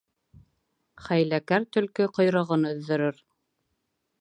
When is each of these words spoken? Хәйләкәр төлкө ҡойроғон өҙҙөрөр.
Хәйләкәр 1.07 1.67
төлкө 1.77 2.09
ҡойроғон 2.17 2.67
өҙҙөрөр. 2.71 3.21